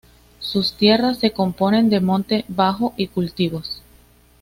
Sus 0.39 0.73
tierras 0.73 1.19
se 1.19 1.29
componen 1.31 1.91
de 1.91 1.99
monte 1.99 2.43
bajo 2.47 2.91
y 2.97 3.05
cultivos. 3.05 3.83